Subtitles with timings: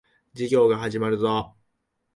[0.33, 1.55] 授業が始まるぞ。